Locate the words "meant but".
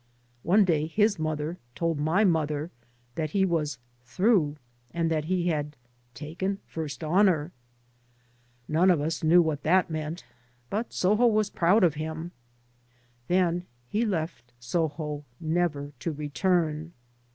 9.91-10.91